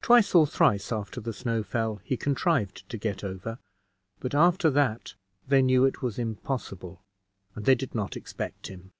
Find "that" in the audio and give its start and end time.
4.70-5.12